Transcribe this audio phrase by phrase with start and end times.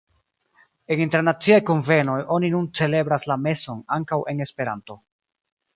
[0.95, 5.01] En internaciaj kunvenoj oni nun celebras la meson ankaŭ en Esperanto.